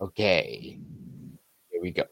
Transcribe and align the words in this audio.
Okay, 0.00 0.78
here 1.70 1.82
we 1.82 1.90
go. 1.90 2.04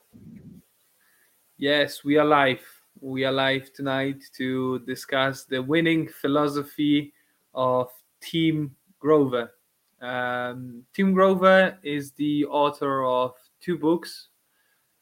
Yes, 1.57 2.05
we 2.05 2.19
are 2.19 2.25
live. 2.27 2.61
We 3.01 3.25
are 3.25 3.33
live 3.33 3.73
tonight 3.73 4.23
to 4.37 4.81
discuss 4.81 5.45
the 5.45 5.63
winning 5.63 6.07
philosophy 6.07 7.15
of 7.55 7.89
Tim 8.21 8.77
Grover. 8.99 9.55
Um, 10.03 10.85
Tim 10.93 11.15
Grover 11.15 11.79
is 11.83 12.13
the 12.13 12.45
author 12.45 13.07
of 13.07 13.33
two 13.59 13.79
books. 13.79 14.29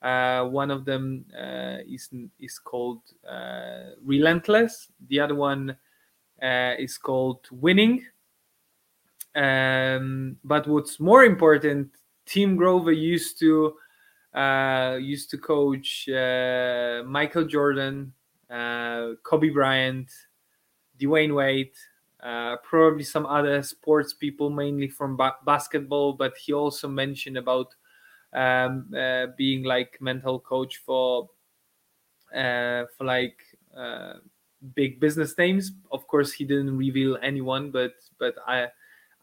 Uh, 0.01 0.45
one 0.45 0.71
of 0.71 0.85
them 0.85 1.25
uh, 1.37 1.79
is 1.89 2.09
is 2.39 2.61
called 2.61 3.01
uh, 3.29 3.97
Relentless. 4.01 4.93
The 5.09 5.19
other 5.19 5.35
one 5.35 5.77
uh, 6.41 6.75
is 6.79 6.99
called 6.99 7.49
Winning. 7.51 8.07
Um, 9.35 10.37
but 10.45 10.69
what's 10.69 11.01
more 11.01 11.25
important, 11.25 11.91
Tim 12.27 12.57
Grover 12.57 12.93
used 12.93 13.39
to 13.41 13.77
uh, 14.35 14.99
used 15.01 15.31
to 15.31 15.39
coach 15.39 16.09
uh, 16.09 17.03
Michael 17.07 17.45
Jordan, 17.45 18.13
Kobe 18.51 19.51
Bryant, 19.51 20.11
Dwyane 20.99 21.35
Wade, 21.35 21.73
uh, 22.23 22.57
probably 22.59 23.05
some 23.05 23.27
other 23.27 23.63
sports 23.63 24.15
people, 24.15 24.51
mainly 24.51 24.89
from 24.89 25.17
ba- 25.17 25.37
basketball. 25.45 26.15
But 26.15 26.37
he 26.37 26.53
also 26.53 26.89
mentioned 26.89 27.37
about 27.39 27.75
um, 28.33 28.93
uh, 28.97 29.29
being 29.37 29.65
like 29.65 29.99
mental 30.01 30.41
coach 30.41 30.79
for 30.79 31.31
uh, 32.35 32.85
for 32.97 33.05
like 33.05 33.39
uh, 33.77 34.15
big 34.75 35.01
business 35.01 35.37
names. 35.39 35.73
Of 35.93 36.07
course, 36.07 36.33
he 36.33 36.45
didn't 36.45 36.77
reveal 36.77 37.19
anyone, 37.23 37.71
but 37.71 37.95
but 38.19 38.35
I 38.47 38.69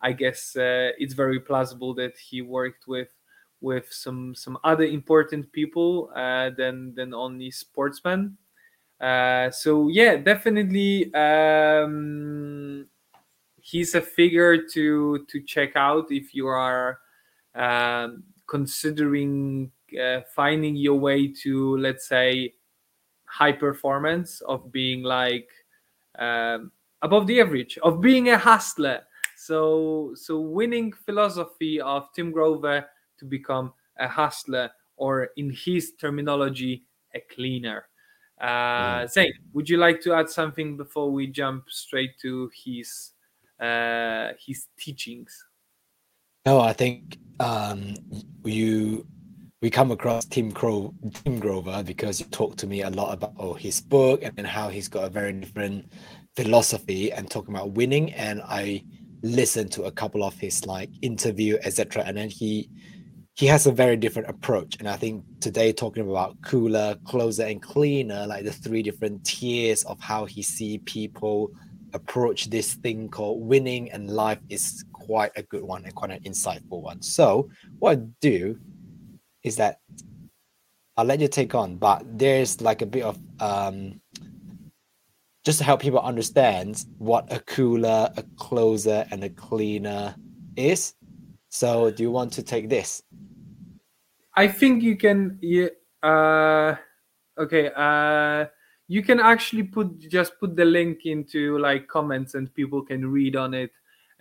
I 0.04 0.12
guess 0.12 0.56
uh, 0.56 0.92
it's 1.00 1.14
very 1.14 1.40
plausible 1.40 1.94
that 1.96 2.18
he 2.18 2.42
worked 2.42 2.88
with 2.88 3.08
with 3.62 3.88
some 3.90 4.36
some 4.36 4.58
other 4.64 4.84
important 4.84 5.50
people 5.54 6.12
uh, 6.14 6.52
than 6.58 6.94
than 6.94 7.14
only 7.14 7.50
sportsmen. 7.50 8.38
Uh, 9.00 9.50
so 9.50 9.88
yeah, 9.88 10.18
definitely, 10.18 11.14
um, 11.16 12.86
he's 13.62 13.96
a 13.96 14.02
figure 14.02 14.58
to 14.58 15.26
to 15.30 15.42
check 15.42 15.76
out 15.76 16.12
if 16.12 16.36
you 16.36 16.48
are 16.48 17.00
um, 17.56 18.24
considering 18.46 19.72
uh, 20.00 20.22
finding 20.36 20.76
your 20.76 21.00
way 21.00 21.28
to, 21.28 21.78
let's 21.78 22.08
say, 22.08 22.54
high 23.26 23.52
performance 23.52 24.42
of 24.42 24.72
being 24.72 25.04
like 25.04 25.50
um, 26.20 26.72
above 27.02 27.26
the 27.28 27.40
average 27.40 27.78
of 27.84 28.02
being 28.02 28.30
a 28.30 28.38
hustler. 28.38 29.02
So 29.46 30.14
so 30.16 30.40
winning 30.40 30.94
philosophy 30.94 31.82
of 31.82 32.08
Tim 32.16 32.32
Grover 32.32 32.86
to 33.20 33.26
become 33.26 33.74
a 34.00 34.08
hustler 34.08 34.72
or 34.96 35.30
in 35.36 35.52
his 35.52 35.94
terminology 36.00 36.86
a 37.14 37.20
cleaner. 37.20 37.86
Uh, 38.40 39.06
Zayne, 39.06 39.34
would 39.54 39.70
you 39.70 39.78
like 39.78 40.02
to 40.02 40.14
add 40.14 40.30
something 40.30 40.78
before 40.78 41.12
we 41.12 41.28
jump 41.28 41.66
straight 41.70 42.18
to 42.22 42.50
his 42.54 43.12
uh, 43.60 44.30
his 44.40 44.68
teachings? 44.80 45.46
No, 46.46 46.62
I 46.62 46.72
think 46.72 47.18
um, 47.42 47.96
you 48.46 49.06
we 49.62 49.70
come 49.70 49.92
across 49.92 50.26
Tim 50.26 50.54
Crow 50.54 50.94
Tim 51.14 51.40
Grover 51.40 51.84
because 51.84 52.22
you 52.22 52.28
talked 52.28 52.60
to 52.60 52.68
me 52.68 52.84
a 52.84 52.90
lot 52.90 53.14
about 53.14 53.34
oh, 53.38 53.54
his 53.54 53.82
book 53.82 54.24
and 54.24 54.48
how 54.48 54.70
he's 54.70 54.88
got 54.88 55.04
a 55.04 55.10
very 55.10 55.34
different 55.34 55.92
philosophy 56.36 57.12
and 57.12 57.30
talking 57.30 57.54
about 57.54 57.72
winning. 57.72 58.14
And 58.14 58.42
I 58.42 58.84
listened 59.24 59.72
to 59.72 59.84
a 59.84 59.92
couple 59.92 60.24
of 60.24 60.38
his 60.38 60.66
like 60.66 60.90
interview, 61.02 61.58
etc. 61.64 62.04
And 62.06 62.18
then 62.18 62.30
he 62.30 62.70
he 63.36 63.48
has 63.48 63.66
a 63.66 63.72
very 63.72 63.98
different 63.98 64.30
approach. 64.30 64.76
And 64.78 64.88
I 64.88 64.96
think 64.96 65.24
today 65.40 65.74
talking 65.74 66.08
about 66.08 66.40
cooler, 66.44 66.96
closer, 67.04 67.44
and 67.44 67.60
cleaner, 67.62 68.28
like 68.28 68.44
the 68.44 68.52
three 68.52 68.84
different 68.84 69.26
tiers 69.26 69.84
of 69.86 70.00
how 70.00 70.26
he 70.26 70.44
see 70.44 70.78
people 70.80 71.52
approach 71.94 72.50
this 72.50 72.76
thing 72.76 73.10
called 73.10 73.42
winning 73.42 73.92
and 73.92 74.10
life 74.10 74.40
is 74.50 74.84
quite 74.94 75.32
a 75.36 75.44
good 75.44 75.64
one 75.64 75.84
and 75.84 75.96
quite 75.96 76.12
an 76.12 76.20
insightful 76.24 76.82
one. 76.82 77.02
So 77.02 77.50
what 77.80 77.98
I 77.98 78.02
do 78.22 78.60
is 79.44 79.56
that 79.56 79.80
I'll 80.96 81.06
let 81.06 81.20
you 81.20 81.28
take 81.28 81.56
on, 81.56 81.78
but 81.78 82.04
there's 82.06 82.62
like 82.62 82.84
a 82.84 82.86
bit 82.86 83.04
of 83.04 83.18
um 83.40 84.00
just 85.44 85.58
to 85.58 85.64
help 85.64 85.82
people 85.82 86.00
understand 86.00 86.86
what 86.98 87.32
a 87.32 87.40
cooler, 87.40 88.12
a 88.16 88.24
closer, 88.38 89.06
and 89.12 89.24
a 89.24 89.30
cleaner 89.30 90.16
is. 90.56 90.96
So 91.50 91.92
do 91.92 92.04
you 92.04 92.12
want 92.12 92.34
to 92.34 92.44
take 92.44 92.70
this? 92.70 93.04
I 94.36 94.48
think 94.48 94.82
you 94.82 94.96
can. 94.96 95.38
Yeah. 95.42 95.68
Uh, 96.02 96.76
okay. 97.38 97.72
Uh, 97.76 98.46
you 98.88 99.04
can 99.04 99.20
actually 99.20 99.64
put 99.64 100.00
just 100.00 100.40
put 100.40 100.56
the 100.56 100.66
link 100.66 101.06
into 101.06 101.58
like 101.60 101.88
comments 101.88 102.36
and 102.36 102.54
people 102.54 102.82
can 102.82 103.12
read 103.12 103.36
on 103.36 103.54
it 103.54 103.72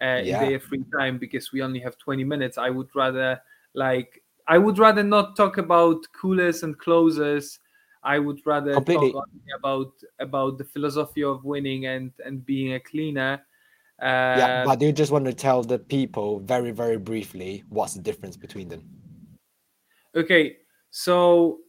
uh, 0.00 0.20
yeah. 0.22 0.42
in 0.42 0.48
their 0.48 0.60
free 0.60 0.84
time 0.96 1.18
because 1.18 1.52
we 1.52 1.62
only 1.62 1.80
have 1.80 1.98
20 1.98 2.24
minutes. 2.24 2.58
I 2.58 2.70
would 2.70 2.88
rather 2.94 3.40
like 3.74 4.22
I 4.48 4.58
would 4.58 4.78
rather 4.78 5.02
not 5.02 5.36
talk 5.36 5.58
about 5.58 6.04
coolers 6.12 6.62
and 6.62 6.78
closers. 6.78 7.58
I 8.02 8.18
would 8.18 8.40
rather 8.44 8.74
Completely. 8.74 9.12
talk 9.12 9.28
about 9.58 9.92
about 10.18 10.58
the 10.58 10.64
philosophy 10.64 11.22
of 11.22 11.44
winning 11.44 11.86
and 11.86 12.12
and 12.24 12.44
being 12.44 12.74
a 12.74 12.80
cleaner. 12.80 13.44
Uh, 14.00 14.38
yeah, 14.38 14.64
but 14.64 14.78
do 14.78 14.86
you 14.86 14.92
just 14.92 15.12
want 15.12 15.26
to 15.26 15.32
tell 15.32 15.62
the 15.62 15.78
people 15.78 16.40
very 16.40 16.72
very 16.72 16.98
briefly 16.98 17.64
what's 17.68 17.94
the 17.94 18.02
difference 18.02 18.36
between 18.36 18.68
them. 18.68 18.82
Okay, 20.14 20.58
so 20.90 21.60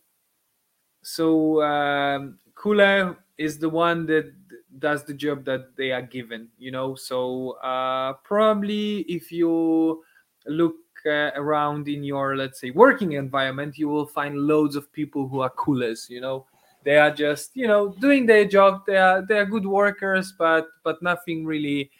so 1.03 1.61
um, 1.61 2.39
cooler 2.55 3.17
is 3.37 3.59
the 3.59 3.69
one 3.69 4.05
that 4.07 4.33
does 4.79 5.03
the 5.03 5.13
job 5.13 5.45
that 5.45 5.75
they 5.75 5.91
are 5.91 6.01
given. 6.01 6.49
You 6.57 6.71
know, 6.71 6.95
so 6.95 7.51
uh, 7.63 8.13
probably 8.23 9.01
if 9.01 9.31
you 9.31 10.03
look 10.45 10.75
around 11.05 11.87
in 11.87 12.03
your 12.03 12.35
let's 12.35 12.59
say 12.59 12.71
working 12.71 13.13
environment, 13.13 13.77
you 13.77 13.89
will 13.89 14.05
find 14.05 14.37
loads 14.37 14.75
of 14.75 14.91
people 14.91 15.27
who 15.27 15.41
are 15.41 15.49
coolers. 15.49 16.07
You 16.09 16.21
know, 16.21 16.45
they 16.83 16.97
are 16.97 17.11
just 17.11 17.55
you 17.55 17.67
know 17.67 17.89
doing 17.99 18.25
their 18.25 18.45
job. 18.45 18.85
They 18.85 18.97
are 18.97 19.25
they 19.25 19.37
are 19.37 19.45
good 19.45 19.65
workers, 19.65 20.33
but 20.37 20.67
but 20.83 21.01
nothing 21.01 21.45
really 21.45 21.91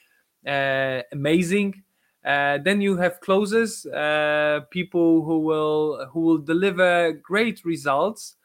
uh, 0.47 1.01
amazing. 1.11 1.83
Uh, 2.25 2.57
then 2.59 2.79
you 2.79 2.95
have 2.95 3.19
closers, 3.19 3.85
uh, 3.87 4.61
people 4.69 5.23
who 5.23 5.39
will 5.39 6.05
who 6.11 6.21
will 6.21 6.37
deliver 6.37 7.11
great 7.11 7.65
results, 7.65 8.35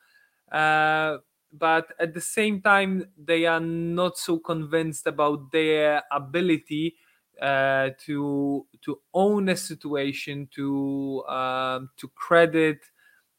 uh, 0.50 1.18
but 1.52 1.86
at 2.00 2.12
the 2.12 2.20
same 2.20 2.60
time 2.60 3.06
they 3.16 3.46
are 3.46 3.60
not 3.60 4.18
so 4.18 4.38
convinced 4.38 5.06
about 5.06 5.52
their 5.52 6.02
ability 6.10 6.96
uh, 7.40 7.90
to 8.06 8.66
to 8.82 9.00
own 9.14 9.48
a 9.48 9.56
situation, 9.56 10.48
to 10.54 11.24
um, 11.28 11.90
to 11.96 12.08
credit 12.14 12.80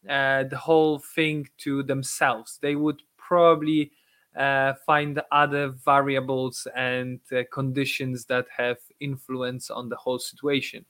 uh, 0.07 0.43
the 0.43 0.57
whole 0.57 0.99
thing 0.99 1.47
to 1.59 1.83
themselves. 1.83 2.59
They 2.61 2.75
would 2.75 3.01
probably 3.17 3.91
uh, 4.35 4.73
find 4.85 5.21
other 5.31 5.69
variables 5.69 6.67
and 6.75 7.19
uh, 7.31 7.43
conditions 7.51 8.25
that 8.25 8.45
have 8.55 8.77
influence 8.99 9.69
on 9.69 9.89
the 9.89 9.95
whole 9.95 10.19
situation. 10.19 10.85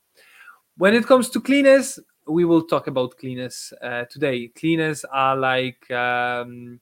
When 0.78 0.94
it 0.94 1.06
comes 1.06 1.30
to 1.32 1.42
cleaners, 1.42 2.00
we 2.28 2.46
will 2.46 2.64
talk 2.64 2.88
about 2.88 3.18
cleaners 3.18 3.74
uh, 3.82 4.06
today. 4.06 4.48
Cleaners 4.50 5.04
are 5.06 5.36
like 5.36 5.90
um, 5.92 6.80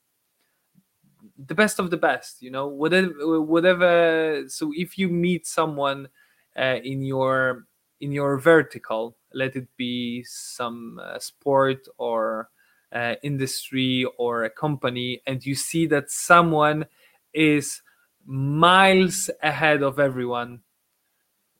the 1.38 1.56
best 1.56 1.80
of 1.80 1.90
the 1.90 1.98
best, 1.98 2.42
you 2.42 2.52
know. 2.52 2.68
Whatever, 2.68 3.42
whatever. 3.42 4.44
So 4.48 4.72
if 4.75 4.98
you 4.98 5.09
meet 5.09 5.46
someone 5.46 6.09
uh, 6.58 6.78
in 6.84 7.03
your 7.03 7.66
in 8.02 8.12
your 8.12 8.38
vertical, 8.40 9.18
let 9.34 9.56
it 9.56 9.68
be 9.78 10.24
some 10.24 11.00
uh, 11.04 11.19
sport 11.19 11.88
or 11.98 12.50
uh, 12.92 13.16
industry 13.24 14.06
or 14.18 14.44
a 14.45 14.50
company 14.50 15.22
and 15.28 15.45
you 15.45 15.56
see 15.56 15.86
that 15.88 16.10
someone 16.10 16.86
is 17.34 17.81
miles 18.25 19.30
ahead 19.44 19.83
of 19.83 20.00
everyone 20.00 20.62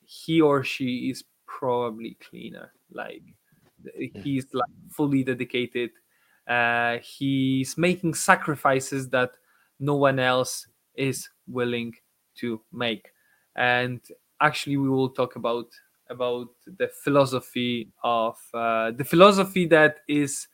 he 0.06 0.40
or 0.42 0.64
she 0.64 1.10
is 1.10 1.24
probably 1.46 2.18
cleaner 2.22 2.72
like 2.92 3.22
he's 4.24 4.46
like 4.54 4.70
fully 4.90 5.24
dedicated 5.24 5.90
uh, 6.48 6.98
he's 7.00 7.78
making 7.78 8.14
sacrifices 8.14 9.10
that 9.10 9.32
no 9.80 9.96
one 9.96 10.20
else 10.20 10.68
is 10.96 11.30
willing 11.48 11.94
to 12.36 12.62
make 12.72 13.10
and 13.56 14.02
actually 14.42 14.78
we 14.78 14.90
will 14.90 15.10
talk 15.10 15.36
about 15.36 15.68
about 16.10 16.48
the 16.78 16.88
philosophy 17.04 17.92
of 18.04 18.38
uh, 18.54 18.92
the 18.92 19.04
philosophy 19.04 19.66
that 19.66 20.00
is 20.08 20.48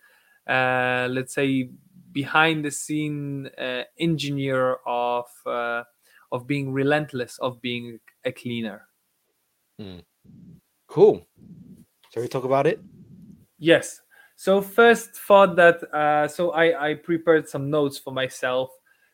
uh, 0.47 1.07
let's 1.11 1.33
say 1.33 1.69
behind 2.11 2.65
the 2.65 2.71
scene 2.71 3.49
uh, 3.57 3.83
engineer 3.99 4.77
of 4.85 5.25
uh, 5.45 5.83
of 6.31 6.47
being 6.47 6.71
relentless 6.71 7.37
of 7.39 7.61
being 7.61 7.99
a 8.25 8.31
cleaner 8.31 8.87
mm. 9.79 10.03
cool 10.87 11.25
shall 12.11 12.23
we 12.23 12.27
talk 12.27 12.43
about 12.43 12.65
it 12.67 12.79
Yes. 13.63 14.01
So 14.35 14.61
first 14.61 15.15
thought 15.15 15.55
that 15.55 15.81
uh, 15.93 16.27
so 16.27 16.51
I 16.51 16.89
I 16.89 16.93
prepared 16.95 17.47
some 17.47 17.69
notes 17.69 17.97
for 17.97 18.11
myself. 18.11 18.71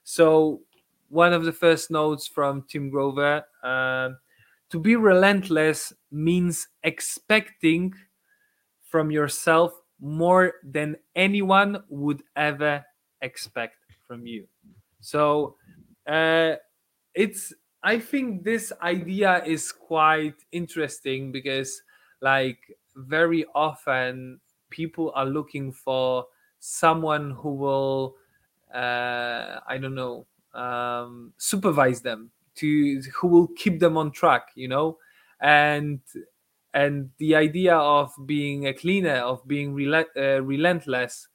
So 0.10 0.62
one 1.10 1.34
of 1.34 1.44
the 1.46 1.52
first 1.54 1.92
notes 1.92 2.26
from 2.26 2.64
Tim 2.68 2.90
Grover: 2.90 3.44
uh, 3.62 4.10
to 4.72 4.80
be 4.80 4.96
relentless 4.96 5.94
means 6.10 6.68
expecting 6.82 7.94
from 8.82 9.12
yourself 9.12 9.72
more 10.02 10.54
than 10.64 10.96
anyone 11.16 11.84
would 11.90 12.24
ever 12.36 12.84
expect 13.22 13.76
from 14.08 14.26
you. 14.26 14.48
So 15.00 15.58
uh, 16.08 16.56
it's 17.14 17.54
I 17.84 18.00
think 18.00 18.44
this 18.44 18.74
idea 18.82 19.44
is 19.46 19.72
quite 19.72 20.42
interesting 20.52 21.32
because 21.32 21.84
like 22.20 22.58
very 22.96 23.46
often 23.54 24.40
people 24.72 25.12
are 25.14 25.28
looking 25.28 25.72
for 25.72 26.26
someone 26.58 27.30
who 27.30 27.54
will 27.54 28.16
uh, 28.74 29.60
I 29.68 29.78
don't 29.78 29.96
know 29.96 30.26
um, 30.54 31.34
supervise 31.38 32.02
them 32.02 32.32
to 32.56 33.02
who 33.16 33.28
will 33.28 33.48
keep 33.56 33.80
them 33.80 33.98
on 33.98 34.12
track 34.12 34.50
you 34.56 34.68
know 34.68 34.98
and 35.42 36.00
and 36.74 37.10
the 37.18 37.36
idea 37.36 37.76
of 37.76 38.12
being 38.26 38.68
a 38.68 38.74
cleaner 38.74 39.18
of 39.18 39.48
being 39.48 39.74
rel- 39.74 40.06
uh, 40.18 40.42
relentless 40.42 41.28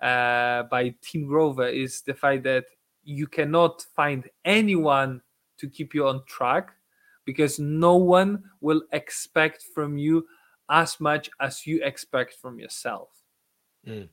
uh, 0.00 0.64
by 0.64 0.94
Tim 1.00 1.26
Grover 1.26 1.66
is 1.68 2.02
the 2.02 2.14
fact 2.14 2.44
that 2.44 2.66
you 3.02 3.26
cannot 3.26 3.82
find 3.94 4.28
anyone 4.44 5.22
to 5.58 5.68
keep 5.68 5.94
you 5.94 6.06
on 6.06 6.22
track 6.26 6.72
because 7.24 7.58
no 7.58 7.96
one 7.96 8.42
will 8.60 8.82
expect 8.92 9.64
from 9.74 9.96
you 9.96 10.26
as 10.70 11.00
much 11.00 11.30
as 11.40 11.66
you 11.66 11.82
expect 11.82 12.34
from 12.34 12.58
yourself. 12.58 13.08
Mm. 13.86 14.08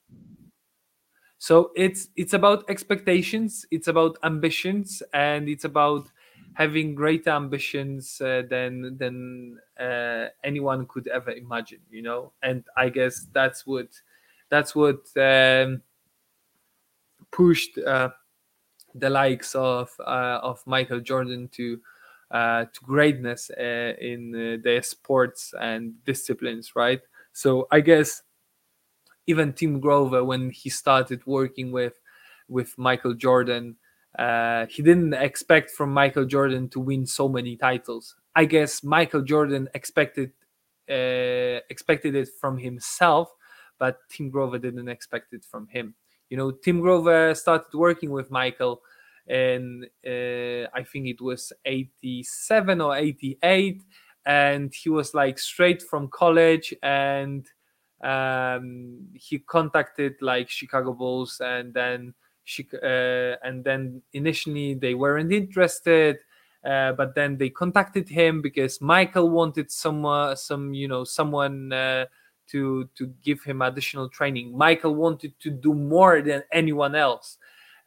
So 1.44 1.72
it's 1.75 2.07
it's 2.16 2.31
about 2.31 2.63
expectations, 2.69 3.66
it's 3.69 3.90
about 3.90 4.18
ambitions, 4.24 5.04
and 5.13 5.50
it's 5.50 5.66
about 5.66 6.07
having 6.54 6.95
greater 6.95 7.31
ambitions 7.31 8.22
uh, 8.22 8.44
than 8.50 8.98
than 8.98 9.60
uh, 9.78 10.28
anyone 10.45 10.86
could 10.88 11.10
ever 11.10 11.31
imagine. 11.31 11.81
You 11.92 12.04
know, 12.04 12.31
and 12.42 12.63
I 12.78 12.88
guess 12.88 13.28
that's 13.34 13.68
what 13.68 13.90
that's 14.48 14.74
what 14.74 15.01
um, 15.18 15.81
pushed 17.31 17.78
uh, 17.78 18.12
the 18.95 19.10
likes 19.10 19.54
of 19.54 19.92
uh, 20.00 20.40
of 20.42 20.66
Michael 20.66 21.01
Jordan 21.01 21.50
to 21.57 21.81
uh, 22.31 22.66
to 22.72 22.80
greatness 22.86 23.51
uh, 23.51 23.94
in 24.00 24.62
their 24.63 24.81
sports 24.81 25.54
and 25.60 25.94
disciplines, 26.06 26.74
right? 26.74 27.01
So 27.34 27.68
I 27.69 27.81
guess 27.81 28.22
even 29.27 29.53
Tim 29.53 29.79
Grover, 29.79 30.23
when 30.23 30.49
he 30.49 30.69
started 30.69 31.25
working 31.25 31.71
with 31.71 31.99
with 32.49 32.77
Michael 32.77 33.13
Jordan, 33.13 33.77
uh, 34.17 34.65
he 34.67 34.83
didn't 34.83 35.13
expect 35.13 35.71
from 35.71 35.93
Michael 35.93 36.25
Jordan 36.25 36.69
to 36.69 36.79
win 36.79 37.05
so 37.05 37.27
many 37.27 37.55
titles. 37.55 38.15
I 38.35 38.45
guess 38.45 38.83
Michael 38.83 39.21
Jordan 39.21 39.69
expected 39.73 40.31
uh, 40.89 41.61
expected 41.69 42.15
it 42.15 42.29
from 42.39 42.57
himself, 42.57 43.33
but 43.79 43.99
Tim 44.09 44.29
Grover 44.29 44.59
didn't 44.59 44.89
expect 44.89 45.33
it 45.33 45.45
from 45.45 45.67
him. 45.67 45.95
You 46.29 46.37
know, 46.37 46.51
Tim 46.51 46.81
Grover 46.81 47.33
started 47.35 47.73
working 47.73 48.11
with 48.11 48.31
Michael 48.31 48.81
and 49.27 49.85
uh, 50.05 50.67
I 50.73 50.83
think 50.83 51.07
it 51.07 51.21
was 51.21 51.53
87 51.65 52.81
or 52.81 52.95
88 52.95 53.81
and 54.25 54.73
he 54.73 54.89
was 54.89 55.13
like 55.13 55.39
straight 55.39 55.81
from 55.81 56.07
college 56.09 56.73
and 56.83 57.47
um, 58.03 59.07
he 59.13 59.39
contacted 59.39 60.15
like 60.21 60.50
Chicago 60.50 60.94
Bulls 60.94 61.41
and 61.44 61.73
then 61.73 62.13
she 62.44 62.67
uh, 62.83 63.35
and 63.44 63.63
then 63.63 64.01
initially 64.11 64.73
they 64.73 64.94
weren't 64.94 65.31
interested 65.31 66.17
uh, 66.63 66.94
but 66.94 67.13
then 67.13 67.38
they 67.38 67.50
contacted 67.50 68.07
him 68.07 68.41
because 68.41 68.79
Michael 68.79 69.29
wanted 69.29 69.69
some 69.71 70.05
uh, 70.05 70.33
some 70.35 70.73
you 70.73 70.88
know 70.88 71.03
someone 71.03 71.73
uh, 71.73 72.05
to 72.47 72.89
to 72.95 73.07
give 73.23 73.44
him 73.44 73.61
additional 73.61 74.07
training. 74.09 74.57
Michael 74.57 74.95
wanted 74.95 75.38
to 75.41 75.49
do 75.49 75.73
more 75.73 76.21
than 76.21 76.44
anyone 76.51 76.95
else. 76.95 77.38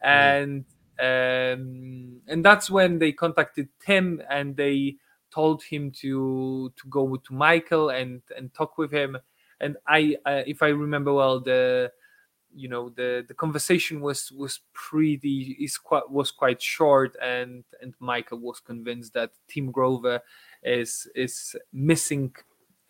And 0.01 0.65
um, 0.99 2.21
and 2.27 2.45
that's 2.45 2.69
when 2.69 2.99
they 2.99 3.11
contacted 3.11 3.69
Tim 3.83 4.21
and 4.29 4.55
they 4.55 4.97
told 5.31 5.63
him 5.63 5.91
to 6.01 6.71
to 6.75 6.87
go 6.87 7.15
to 7.15 7.33
Michael 7.33 7.89
and 7.89 8.21
and 8.35 8.53
talk 8.53 8.77
with 8.77 8.91
him. 8.91 9.17
And 9.59 9.77
I, 9.87 10.17
uh, 10.25 10.43
if 10.45 10.61
I 10.61 10.67
remember 10.67 11.13
well, 11.13 11.39
the 11.39 11.91
you 12.53 12.69
know 12.69 12.89
the 12.89 13.25
the 13.27 13.33
conversation 13.33 14.01
was 14.01 14.31
was 14.31 14.61
pretty 14.73 15.57
is 15.59 15.77
quite 15.77 16.09
was 16.09 16.31
quite 16.31 16.61
short, 16.61 17.15
and 17.21 17.63
and 17.81 17.93
Michael 17.99 18.39
was 18.39 18.59
convinced 18.59 19.13
that 19.13 19.31
Tim 19.47 19.71
Grover 19.71 20.21
is 20.63 21.07
is 21.15 21.55
missing 21.73 22.33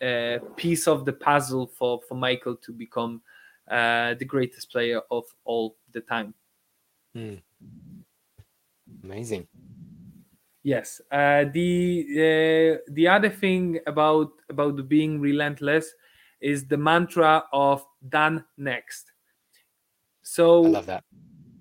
a 0.00 0.40
piece 0.56 0.86
of 0.86 1.04
the 1.04 1.12
puzzle 1.12 1.66
for 1.66 2.00
for 2.08 2.14
Michael 2.14 2.56
to 2.56 2.72
become 2.72 3.22
uh, 3.70 4.14
the 4.14 4.24
greatest 4.24 4.70
player 4.70 5.00
of 5.10 5.24
all 5.44 5.76
the 5.92 6.00
time. 6.00 6.34
Mm. 7.16 7.42
Amazing. 9.02 9.46
Yes. 10.62 11.00
Uh, 11.10 11.44
the 11.52 12.04
uh, 12.16 12.92
the 12.92 13.08
other 13.08 13.30
thing 13.30 13.80
about 13.86 14.32
about 14.48 14.88
being 14.88 15.20
relentless 15.20 15.94
is 16.40 16.66
the 16.66 16.76
mantra 16.76 17.44
of 17.52 17.84
done 18.08 18.44
next. 18.56 19.12
So 20.22 20.64
I 20.66 20.68
love 20.68 20.86
that. 20.86 21.04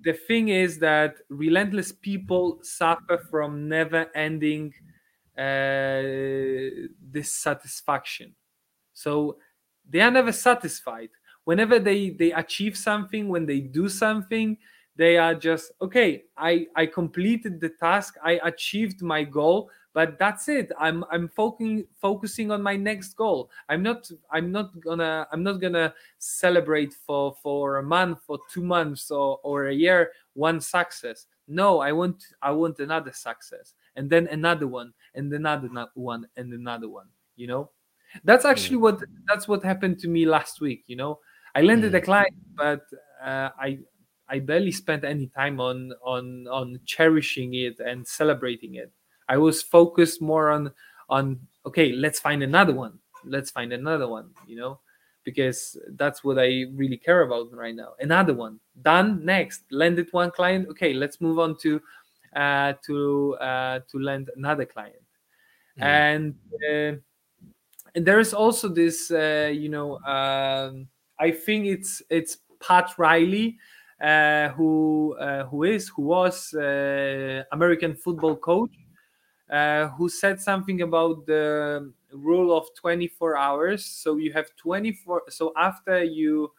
the 0.04 0.14
thing 0.14 0.50
is 0.50 0.80
that 0.80 1.16
relentless 1.30 1.92
people 1.92 2.60
suffer 2.64 3.18
from 3.30 3.68
never 3.68 4.08
ending 4.16 4.74
uh, 5.38 6.88
dissatisfaction. 7.12 8.36
So 8.94 9.38
they 9.90 10.02
are 10.02 10.12
never 10.12 10.32
satisfied. 10.32 11.10
Whenever 11.46 11.80
they 11.80 12.10
they 12.12 12.32
achieve 12.34 12.76
something, 12.78 13.30
when 13.30 13.46
they 13.46 13.60
do 13.62 13.88
something, 13.90 14.58
they 14.98 15.16
are 15.18 15.36
just 15.36 15.72
okay 15.82 16.24
i 16.38 16.66
i 16.76 16.86
completed 16.86 17.62
the 17.62 17.70
task 17.70 18.16
i 18.24 18.40
achieved 18.44 19.02
my 19.02 19.24
goal 19.24 19.70
but 19.98 20.20
that's 20.20 20.48
it. 20.48 20.72
I'm 20.78 21.04
i'm 21.10 21.28
focusing 21.28 21.88
focusing 22.00 22.52
on 22.52 22.62
my 22.62 22.76
next 22.76 23.16
goal. 23.16 23.50
I'm 23.68 23.82
not 23.82 24.02
i'm 24.32 24.52
not 24.52 24.80
gonna 24.80 25.26
i'm 25.32 25.42
not 25.42 25.60
gonna 25.60 25.92
celebrate 26.20 26.94
for 26.94 27.34
for 27.42 27.78
a 27.78 27.84
month 27.84 28.20
for 28.28 28.38
two 28.54 28.64
months 28.64 29.10
or, 29.10 29.40
or 29.42 29.70
a 29.70 29.74
year 29.74 30.12
one 30.34 30.62
success. 30.62 31.26
No 31.48 31.80
i 31.80 31.92
want 31.92 32.24
i 32.44 32.52
want 32.52 32.78
another 32.78 33.12
success 33.12 33.74
and 33.96 34.08
then 34.08 34.28
another 34.28 34.68
one 34.68 34.94
and 35.16 35.34
another 35.34 35.68
one 35.96 36.28
and 36.38 36.54
another 36.54 36.90
one 36.90 37.08
you 37.36 37.48
know? 37.48 37.72
That's 38.24 38.46
actually 38.46 38.78
what 38.78 39.02
that's 39.28 39.48
what 39.48 39.64
happened 39.64 39.98
to 40.04 40.08
me 40.08 40.28
last 40.28 40.62
week 40.62 40.84
you 40.86 40.96
know? 40.96 41.22
I 41.56 41.62
landed 41.64 41.96
a 41.96 42.02
client 42.02 42.38
but 42.56 42.84
uh, 43.26 43.50
i 43.68 43.80
I 44.30 44.40
barely 44.40 44.74
spent 44.74 45.04
any 45.04 45.28
time 45.42 45.60
on 45.60 45.94
on 46.04 46.46
on 46.52 46.82
cherishing 46.86 47.56
it 47.56 47.80
and 47.80 48.06
celebrating 48.06 48.76
it. 48.76 48.92
I 49.30 49.38
was 49.38 49.62
focused 49.62 50.22
more 50.22 50.50
on 50.50 50.72
on 51.10 51.40
okay, 51.66 51.92
let's 51.94 52.20
find 52.20 52.44
another 52.44 52.74
one. 52.74 53.00
Let's 53.26 53.52
find 53.52 53.74
another 53.74 54.08
one, 54.08 54.30
you 54.46 54.56
know, 54.56 54.80
because 55.24 55.78
that's 55.96 56.24
what 56.24 56.40
I 56.40 56.66
really 56.74 56.98
care 56.98 57.22
about 57.22 57.52
right 57.54 57.76
now. 57.76 57.94
Another 58.00 58.34
one. 58.34 58.60
Done 58.82 59.26
next. 59.26 59.64
Landed 59.72 60.08
one 60.12 60.32
client. 60.32 60.68
Okay, 60.70 60.94
let's 60.94 61.20
move 61.22 61.40
on 61.40 61.58
to 61.58 61.82
uh 62.36 62.74
to 62.86 63.36
uh 63.36 63.80
to 63.90 64.00
land 64.00 64.30
another 64.36 64.66
client. 64.66 65.04
Mm. 65.80 65.84
And 65.84 66.36
uh, 66.70 67.00
and 67.96 68.06
there 68.06 68.20
is 68.20 68.34
also 68.34 68.68
this 68.70 69.12
uh, 69.12 69.52
you 69.54 69.70
know 69.70 70.00
um 70.00 70.88
I 71.20 71.32
think 71.32 71.66
it's 71.66 72.02
it's 72.10 72.38
Pat 72.60 72.92
Riley 72.98 73.58
uh, 74.02 74.50
who 74.50 75.16
uh, 75.20 75.46
who 75.46 75.64
is 75.64 75.90
who 75.90 76.04
was 76.04 76.54
uh, 76.54 77.44
American 77.52 77.96
football 77.96 78.36
coach, 78.36 78.72
uh, 79.50 79.88
who 79.90 80.10
said 80.10 80.42
something 80.42 80.82
about 80.82 81.26
the 81.26 81.92
rule 82.12 82.56
of 82.56 82.68
24 82.76 83.38
hours. 83.38 83.86
So 83.86 84.18
you 84.18 84.34
have 84.34 84.48
24. 84.58 85.24
So 85.30 85.54
after 85.58 86.04
you 86.04 86.52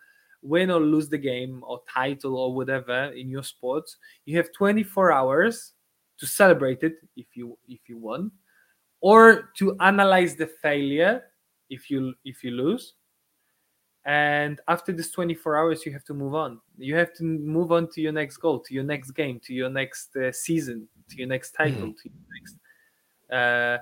win 0.42 0.70
or 0.70 0.80
lose 0.80 1.08
the 1.08 1.18
game 1.18 1.62
or 1.66 1.80
title 1.92 2.36
or 2.36 2.54
whatever 2.54 3.06
in 3.12 3.28
your 3.28 3.42
sports, 3.42 3.96
you 4.24 4.36
have 4.36 4.52
24 4.52 5.12
hours 5.12 5.72
to 6.18 6.26
celebrate 6.26 6.82
it 6.82 6.96
if 7.16 7.36
you 7.36 7.56
if 7.68 7.88
you 7.88 7.96
won, 7.96 8.30
or 9.00 9.50
to 9.58 9.76
analyze 9.80 10.34
the 10.34 10.46
failure 10.46 11.22
if 11.70 11.90
you 11.90 12.14
if 12.24 12.42
you 12.42 12.50
lose 12.50 12.94
and 14.04 14.60
after 14.68 14.92
this 14.92 15.10
24 15.10 15.56
hours 15.56 15.84
you 15.84 15.92
have 15.92 16.04
to 16.04 16.14
move 16.14 16.34
on 16.34 16.58
you 16.78 16.96
have 16.96 17.12
to 17.12 17.24
move 17.24 17.72
on 17.72 17.88
to 17.90 18.00
your 18.00 18.12
next 18.12 18.38
goal 18.38 18.58
to 18.58 18.72
your 18.72 18.84
next 18.84 19.10
game 19.10 19.38
to 19.44 19.52
your 19.52 19.68
next 19.68 20.16
uh, 20.16 20.32
season 20.32 20.88
to 21.10 21.16
your 21.18 21.26
next 21.28 21.50
title 21.52 21.88
mm-hmm. 21.88 22.02
to 22.02 22.08
your 22.08 22.22
next 22.40 22.56
uh, 23.32 23.78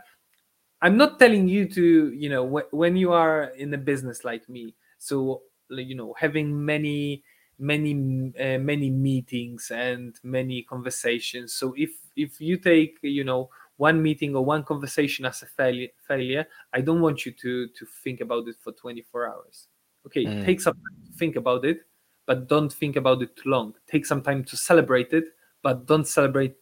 i'm 0.83 0.97
not 0.97 1.19
telling 1.19 1.49
you 1.49 1.67
to 1.69 2.13
you 2.13 2.29
know 2.29 2.47
wh- 2.49 2.73
when 2.75 2.97
you 2.97 3.13
are 3.13 3.45
in 3.57 3.73
a 3.75 3.79
business 3.79 4.25
like 4.25 4.49
me 4.49 4.75
so 4.99 5.43
you 5.71 5.95
know 5.95 6.15
having 6.19 6.65
many 6.65 7.23
many 7.59 8.33
uh, 8.39 8.59
many 8.59 8.91
meetings 8.91 9.71
and 9.75 10.17
many 10.23 10.63
conversations. 10.63 11.55
So 11.55 11.75
if 11.77 11.91
if 12.15 12.41
you 12.41 12.59
take 12.59 12.99
you 13.03 13.25
know 13.25 13.49
one 13.79 14.03
meeting 14.03 14.35
or 14.37 14.45
one 14.45 14.63
conversation 14.63 15.25
as 15.25 15.43
a 15.43 15.47
failure 15.47 15.89
failure 16.09 16.47
i 16.73 16.81
don't 16.81 17.01
want 17.03 17.27
you 17.27 17.33
to 17.33 17.69
to 17.69 17.87
think 18.05 18.21
about 18.21 18.49
it 18.49 18.57
for 18.61 18.73
24 18.73 19.29
hours. 19.29 19.69
Okay 20.07 20.27
Mm. 20.27 20.45
take 20.45 20.61
some 20.61 20.75
time 20.75 20.97
to 21.07 21.13
think 21.19 21.37
about 21.37 21.65
it 21.65 21.81
but 22.27 22.49
don't 22.49 22.73
think 22.73 22.97
about 22.97 23.23
it 23.23 23.37
too 23.37 23.49
long. 23.51 23.75
Take 23.87 24.05
some 24.05 24.23
time 24.23 24.45
to 24.45 24.57
celebrate 24.57 25.13
it 25.13 25.25
but 25.63 25.87
don't 25.87 26.07
celebrate 26.07 26.57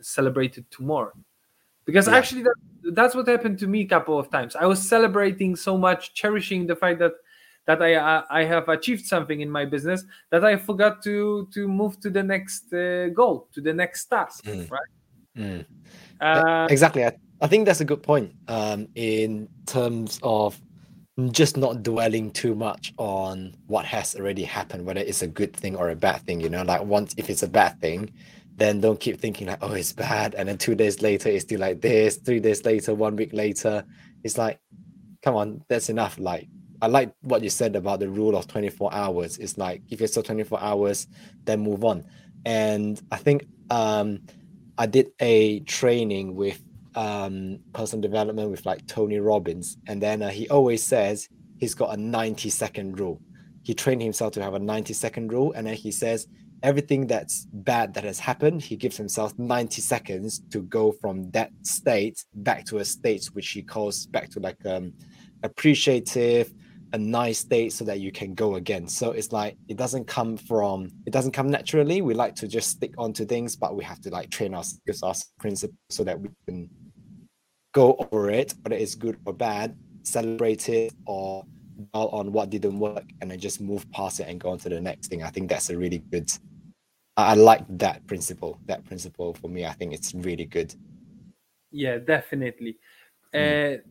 celebrate 0.00 0.58
it 0.58 0.70
too 0.70 0.84
more 0.84 1.14
because 1.88 2.06
Yeah. 2.06 2.18
actually 2.18 2.42
that, 2.48 2.58
that's 2.98 3.14
what 3.16 3.26
happened 3.26 3.58
to 3.58 3.66
me 3.66 3.80
a 3.88 3.88
couple 3.94 4.16
of 4.22 4.26
times 4.36 4.52
i 4.64 4.66
was 4.72 4.80
celebrating 4.94 5.56
so 5.56 5.72
much 5.86 6.00
cherishing 6.20 6.60
the 6.70 6.76
fact 6.82 6.98
that 7.02 7.14
that 7.68 7.80
i 7.88 7.90
i, 7.96 8.14
I 8.40 8.42
have 8.52 8.66
achieved 8.68 9.04
something 9.14 9.40
in 9.40 9.50
my 9.58 9.64
business 9.74 10.04
that 10.30 10.44
i 10.44 10.54
forgot 10.68 11.02
to 11.08 11.48
to 11.54 11.60
move 11.80 11.98
to 12.04 12.08
the 12.10 12.22
next 12.22 12.64
uh, 12.72 13.08
goal 13.20 13.48
to 13.54 13.60
the 13.60 13.72
next 13.82 14.00
task 14.06 14.44
Mm. 14.44 14.70
right 14.70 14.92
Mm. 15.38 15.64
uh, 16.20 16.66
exactly. 16.68 17.04
I, 17.04 17.12
I 17.40 17.46
think 17.46 17.64
that's 17.66 17.80
a 17.80 17.84
good 17.84 18.02
point. 18.02 18.32
Um, 18.48 18.88
in 18.96 19.48
terms 19.66 20.18
of 20.24 20.60
just 21.30 21.56
not 21.56 21.82
dwelling 21.84 22.32
too 22.32 22.54
much 22.54 22.92
on 22.98 23.54
what 23.66 23.84
has 23.84 24.16
already 24.16 24.42
happened, 24.42 24.84
whether 24.84 25.00
it's 25.00 25.22
a 25.22 25.26
good 25.28 25.54
thing 25.54 25.76
or 25.76 25.90
a 25.90 25.94
bad 25.96 26.22
thing. 26.26 26.40
You 26.40 26.48
know, 26.48 26.62
like 26.62 26.82
once 26.82 27.14
if 27.16 27.30
it's 27.30 27.44
a 27.44 27.48
bad 27.60 27.80
thing, 27.80 28.10
then 28.58 28.80
don't 28.80 29.00
keep 29.00 29.20
thinking 29.20 29.46
like, 29.46 29.58
oh, 29.62 29.72
it's 29.72 29.92
bad, 29.92 30.34
and 30.34 30.48
then 30.48 30.58
two 30.58 30.74
days 30.74 31.00
later 31.00 31.28
it's 31.28 31.44
still 31.44 31.60
like 31.60 31.80
this. 31.80 32.16
Three 32.16 32.40
days 32.40 32.64
later, 32.64 32.94
one 32.94 33.16
week 33.16 33.32
later, 33.32 33.84
it's 34.24 34.36
like, 34.36 34.60
come 35.22 35.36
on, 35.36 35.64
that's 35.68 35.88
enough. 35.88 36.18
Like, 36.18 36.48
I 36.82 36.86
like 36.86 37.12
what 37.22 37.42
you 37.42 37.50
said 37.50 37.76
about 37.76 38.00
the 38.00 38.08
rule 38.08 38.36
of 38.36 38.46
24 38.46 38.92
hours. 38.92 39.38
It's 39.38 39.58
like 39.58 39.82
if 39.88 40.00
it's 40.00 40.12
still 40.12 40.22
24 40.22 40.60
hours, 40.60 41.06
then 41.44 41.60
move 41.60 41.84
on. 41.84 42.04
And 42.44 43.00
I 43.10 43.16
think 43.16 43.46
um 43.70 44.20
I 44.78 44.86
did 44.86 45.10
a 45.20 45.60
training 45.60 46.36
with 46.36 46.62
um, 46.94 47.58
personal 47.72 48.00
development 48.00 48.50
with 48.50 48.64
like 48.64 48.86
Tony 48.86 49.18
Robbins, 49.18 49.76
and 49.86 50.00
then 50.00 50.22
uh, 50.22 50.30
he 50.30 50.48
always 50.48 50.82
says 50.82 51.28
he's 51.58 51.74
got 51.74 51.92
a 51.94 52.00
90 52.00 52.48
second 52.50 52.98
rule. 52.98 53.20
He 53.62 53.74
trained 53.74 54.02
himself 54.02 54.32
to 54.34 54.42
have 54.42 54.54
a 54.54 54.58
90 54.58 54.94
second 54.94 55.32
rule, 55.32 55.52
and 55.52 55.66
then 55.66 55.74
he 55.74 55.90
says 55.90 56.28
everything 56.62 57.06
that's 57.06 57.46
bad 57.52 57.94
that 57.94 58.04
has 58.04 58.18
happened, 58.18 58.62
he 58.62 58.76
gives 58.76 58.96
himself 58.96 59.38
90 59.38 59.80
seconds 59.80 60.42
to 60.50 60.62
go 60.62 60.92
from 60.92 61.30
that 61.30 61.50
state 61.62 62.24
back 62.34 62.64
to 62.66 62.78
a 62.78 62.84
state 62.84 63.26
which 63.32 63.50
he 63.50 63.62
calls 63.62 64.06
back 64.06 64.28
to 64.30 64.40
like 64.40 64.64
um 64.66 64.92
appreciative, 65.42 66.52
a 66.92 66.98
nice 66.98 67.40
state 67.40 67.72
so 67.72 67.84
that 67.84 68.00
you 68.00 68.10
can 68.10 68.34
go 68.34 68.56
again. 68.56 68.88
So 68.88 69.12
it's 69.12 69.32
like 69.32 69.56
it 69.68 69.76
doesn't 69.76 70.06
come 70.06 70.36
from 70.36 70.88
it 71.06 71.12
doesn't 71.12 71.32
come 71.32 71.50
naturally. 71.50 72.02
We 72.02 72.14
like 72.14 72.34
to 72.36 72.48
just 72.48 72.70
stick 72.70 72.94
onto 72.98 73.24
things, 73.24 73.56
but 73.56 73.76
we 73.76 73.84
have 73.84 74.00
to 74.02 74.10
like 74.10 74.30
train 74.30 74.54
our 74.54 74.64
skills, 74.64 75.02
our 75.02 75.14
principles 75.38 75.76
so 75.90 76.04
that 76.04 76.20
we 76.20 76.28
can 76.46 76.68
go 77.72 77.94
over 78.10 78.30
it, 78.30 78.54
whether 78.62 78.76
it's 78.76 78.94
good 78.94 79.18
or 79.26 79.32
bad, 79.32 79.76
celebrate 80.02 80.68
it 80.68 80.92
or 81.06 81.44
dwell 81.92 82.08
on 82.08 82.32
what 82.32 82.50
didn't 82.50 82.78
work 82.78 83.04
and 83.20 83.30
then 83.30 83.38
just 83.38 83.60
move 83.60 83.88
past 83.92 84.20
it 84.20 84.28
and 84.28 84.40
go 84.40 84.50
on 84.50 84.58
to 84.58 84.68
the 84.68 84.80
next 84.80 85.08
thing. 85.08 85.22
I 85.22 85.30
think 85.30 85.48
that's 85.48 85.70
a 85.70 85.76
really 85.76 85.98
good 85.98 86.30
I 87.18 87.32
I 87.32 87.34
like 87.34 87.64
that 87.78 88.06
principle. 88.06 88.58
That 88.66 88.84
principle 88.84 89.34
for 89.34 89.48
me, 89.48 89.66
I 89.66 89.72
think 89.72 89.92
it's 89.92 90.14
really 90.14 90.46
good. 90.46 90.74
yeah 91.70 91.98
definitely 91.98 92.78
Mm. 93.34 93.78
uh 93.78 93.82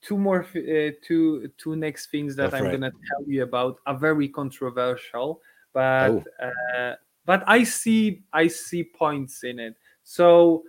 two 0.00 0.16
more 0.16 0.40
uh, 0.56 0.90
two 1.06 1.50
two 1.58 1.76
next 1.76 2.10
things 2.10 2.34
that 2.36 2.50
Go 2.52 2.56
i'm 2.56 2.70
gonna 2.70 2.90
tell 3.08 3.22
you 3.28 3.42
about 3.42 3.76
are 3.84 3.98
very 3.98 4.26
controversial 4.26 5.42
but 5.74 6.08
Oh. 6.08 6.24
uh 6.40 6.94
but 7.26 7.44
i 7.46 7.62
see 7.62 8.22
i 8.32 8.48
see 8.48 8.82
points 8.82 9.44
in 9.44 9.58
it 9.58 9.74
so 10.02 10.64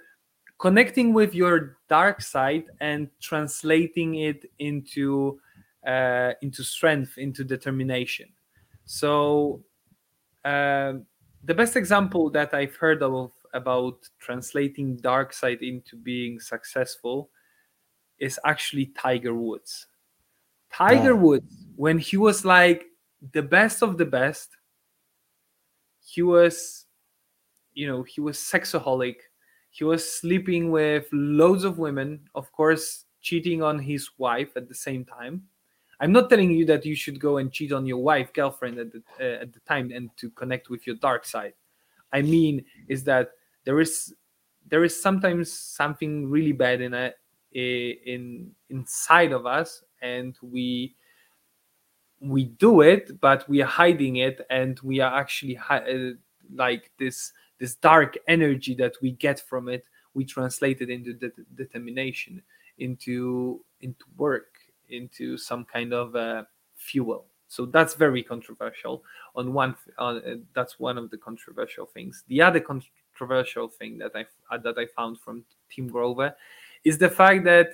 connecting 0.59 1.13
with 1.13 1.33
your 1.33 1.77
dark 1.87 2.19
side 2.19 2.65
and 2.81 3.07
translating 3.21 4.15
it 4.15 4.43
into 4.59 5.39
uh 5.87 6.33
into 6.41 6.63
strength 6.65 7.17
into 7.17 7.45
determination 7.45 8.27
so 8.83 9.63
um 10.43 11.05
the 11.47 11.53
best 11.53 11.75
example 11.75 12.29
that 12.29 12.53
i've 12.53 12.75
heard 12.75 13.01
of 13.01 13.31
about 13.53 13.97
translating 14.19 14.95
dark 14.97 15.33
side 15.33 15.61
into 15.61 15.95
being 15.95 16.39
successful 16.39 17.29
is 18.19 18.39
actually 18.45 18.87
Tiger 18.97 19.33
Woods. 19.33 19.87
Tiger 20.71 21.13
Ah. 21.13 21.21
Woods, 21.21 21.65
when 21.75 21.97
he 21.99 22.17
was 22.17 22.43
like 22.43 22.85
the 23.33 23.43
best 23.43 23.81
of 23.83 23.97
the 23.97 24.05
best, 24.05 24.57
he 26.03 26.21
was, 26.21 26.85
you 27.73 27.87
know, 27.87 28.03
he 28.03 28.21
was 28.21 28.37
sexaholic. 28.37 29.17
He 29.69 29.83
was 29.83 30.01
sleeping 30.09 30.71
with 30.71 31.07
loads 31.11 31.63
of 31.63 31.77
women, 31.77 32.27
of 32.33 32.51
course, 32.51 33.05
cheating 33.21 33.61
on 33.61 33.79
his 33.79 34.09
wife 34.17 34.55
at 34.55 34.67
the 34.67 34.75
same 34.75 35.05
time. 35.05 35.43
I'm 35.99 36.11
not 36.11 36.29
telling 36.29 36.51
you 36.51 36.65
that 36.65 36.85
you 36.85 36.95
should 36.95 37.19
go 37.19 37.37
and 37.37 37.51
cheat 37.51 37.71
on 37.71 37.85
your 37.85 37.97
wife, 37.97 38.31
girlfriend 38.33 38.77
at 38.77 38.91
the, 38.91 39.01
uh, 39.19 39.41
at 39.41 39.53
the 39.53 39.59
time 39.61 39.91
and 39.91 40.09
to 40.17 40.29
connect 40.31 40.69
with 40.69 40.85
your 40.85 40.95
dark 40.97 41.25
side. 41.25 41.53
I 42.13 42.21
mean, 42.21 42.65
is 42.87 43.03
that 43.05 43.31
there 43.65 43.79
is 43.81 44.13
there 44.69 44.83
is 44.83 45.01
sometimes 45.01 45.51
something 45.51 46.29
really 46.29 46.51
bad 46.51 46.81
in 46.81 46.93
a 46.93 47.13
in 47.53 48.51
inside 48.69 49.31
of 49.31 49.45
us 49.45 49.83
and 50.01 50.37
we 50.41 50.95
we 52.19 52.45
do 52.45 52.81
it 52.81 53.19
but 53.21 53.47
we 53.47 53.61
are 53.61 53.67
hiding 53.67 54.17
it 54.17 54.41
and 54.49 54.79
we 54.81 54.99
are 54.99 55.13
actually 55.19 55.53
hi- 55.53 55.79
uh, 55.79 56.11
like 56.53 56.91
this 56.99 57.31
this 57.59 57.75
dark 57.75 58.17
energy 58.27 58.73
that 58.75 58.93
we 59.01 59.11
get 59.11 59.39
from 59.39 59.69
it 59.69 59.85
we 60.13 60.25
translate 60.25 60.81
it 60.81 60.89
into 60.89 61.13
de- 61.13 61.31
determination 61.55 62.41
into 62.79 63.63
into 63.81 64.05
work 64.17 64.56
into 64.89 65.37
some 65.37 65.65
kind 65.65 65.93
of 65.93 66.15
uh, 66.15 66.43
fuel. 66.75 67.25
So 67.47 67.65
that's 67.65 67.93
very 67.93 68.23
controversial. 68.23 69.03
On 69.35 69.53
one 69.53 69.75
uh, 69.97 70.19
that's 70.53 70.79
one 70.79 70.97
of 70.97 71.09
the 71.11 71.17
controversial 71.17 71.85
things. 71.85 72.23
The 72.27 72.41
other 72.41 72.59
controversial 72.59 73.67
thing 73.67 73.97
that 73.97 74.11
i 74.15 74.25
uh, 74.53 74.57
that 74.59 74.77
i 74.77 74.85
found 74.95 75.19
from 75.19 75.43
tim 75.69 75.87
grover 75.87 76.35
is 76.83 76.97
the 76.97 77.09
fact 77.09 77.43
that 77.45 77.69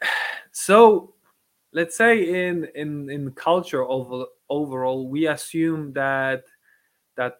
so 0.52 1.14
let's 1.72 1.96
say 1.96 2.48
in 2.48 2.68
in 2.74 3.08
in 3.10 3.30
culture 3.32 3.84
over, 3.84 4.26
overall 4.48 5.08
we 5.08 5.28
assume 5.28 5.92
that 5.92 6.44
that 7.16 7.36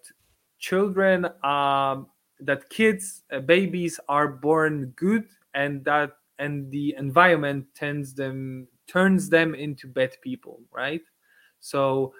children 0.58 1.26
um 1.42 2.06
that 2.40 2.68
kids 2.70 3.22
uh, 3.32 3.40
babies 3.40 3.98
are 4.08 4.28
born 4.28 4.86
good 4.96 5.26
and 5.54 5.84
that 5.84 6.12
and 6.42 6.70
the 6.72 6.94
environment 6.98 7.66
turns 7.74 8.14
them 8.14 8.68
turns 8.88 9.30
them 9.30 9.54
into 9.54 9.88
bad 9.88 10.12
people 10.22 10.60
right? 10.72 11.02
So 11.60 12.14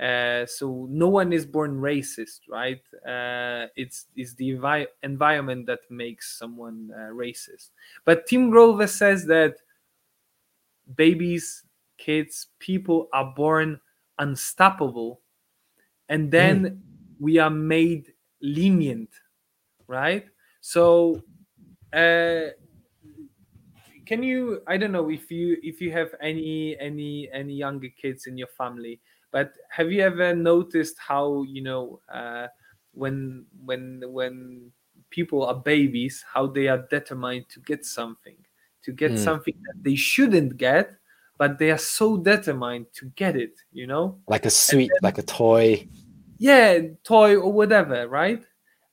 uh, 0.00 0.46
so 0.46 0.86
no 0.90 1.08
one 1.08 1.32
is 1.32 1.46
born 1.46 1.80
racist 1.80 2.40
right? 2.50 2.82
Uh, 3.06 3.68
it's 3.76 4.06
it's 4.16 4.34
the 4.34 4.50
envi- 4.50 4.92
environment 5.02 5.66
that 5.66 5.80
makes 5.90 6.38
someone 6.38 6.90
uh, 6.94 7.12
racist. 7.12 7.70
But 8.04 8.26
tim 8.26 8.50
grover 8.50 8.88
says 8.88 9.26
that 9.26 9.56
babies 10.94 11.64
kids 11.98 12.48
people 12.58 13.08
are 13.12 13.32
born 13.34 13.80
unstoppable 14.18 15.20
and 16.08 16.30
then 16.32 16.82
we 17.20 17.38
are 17.38 17.50
made 17.50 18.12
lenient 18.42 19.10
right? 19.88 20.26
So 20.60 21.24
uh 21.92 22.52
can 24.08 24.22
you 24.22 24.62
i 24.66 24.76
don't 24.78 24.92
know 24.92 25.10
if 25.10 25.30
you 25.30 25.58
if 25.62 25.82
you 25.82 25.92
have 25.92 26.08
any 26.22 26.74
any 26.80 27.28
any 27.30 27.52
younger 27.52 27.90
kids 28.00 28.26
in 28.26 28.38
your 28.38 28.48
family 28.56 28.98
but 29.30 29.52
have 29.68 29.92
you 29.92 30.00
ever 30.00 30.34
noticed 30.34 30.96
how 30.98 31.42
you 31.42 31.62
know 31.62 32.00
uh 32.12 32.46
when 32.94 33.44
when 33.66 34.02
when 34.08 34.72
people 35.10 35.44
are 35.44 35.54
babies 35.60 36.24
how 36.32 36.46
they 36.46 36.68
are 36.68 36.86
determined 36.90 37.44
to 37.50 37.60
get 37.60 37.84
something 37.84 38.36
to 38.82 38.92
get 38.92 39.12
Mm. 39.12 39.24
something 39.24 39.54
that 39.66 39.76
they 39.84 39.94
shouldn't 39.94 40.56
get 40.56 40.96
but 41.36 41.58
they 41.58 41.70
are 41.70 41.84
so 41.98 42.16
determined 42.16 42.86
to 42.94 43.04
get 43.14 43.36
it 43.36 43.60
you 43.72 43.86
know 43.86 44.18
Like 44.26 44.46
a 44.46 44.50
sweet, 44.50 44.90
like 45.02 45.18
a 45.18 45.22
toy. 45.22 45.86
yeah 46.38 46.80
toy 47.04 47.36
or 47.36 47.52
whatever 47.52 48.08
right 48.08 48.42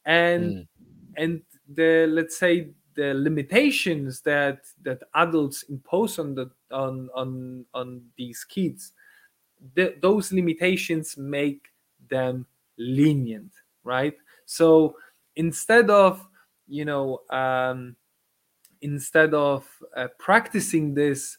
and 0.06 0.42
Mm. 0.60 0.68
and 1.16 1.42
the 1.74 2.06
let's 2.12 2.38
say 2.38 2.68
the 2.96 3.14
limitations 3.14 4.22
that 4.22 4.60
that 4.84 5.02
adults 5.16 5.64
impose 5.64 6.20
on 6.20 6.36
the 6.36 6.50
on 6.72 7.10
on 7.16 7.66
on 7.74 8.02
these 8.18 8.44
kids 8.44 8.94
th- 9.76 9.96
those 10.02 10.32
limitations 10.32 11.18
make 11.18 11.68
them 12.10 12.46
lenient 12.78 13.52
right? 13.84 14.16
So 14.46 14.96
instead 15.36 15.90
of 15.90 16.26
you 16.68 16.86
know 16.86 17.22
um 17.30 17.96
instead 18.82 19.34
of 19.34 19.68
uh, 19.96 20.08
practicing 20.20 20.94
this 20.94 21.38